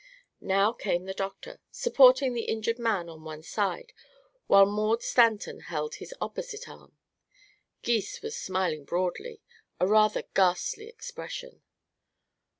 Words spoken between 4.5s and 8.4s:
Maud Stanton held his opposite arm. Gys was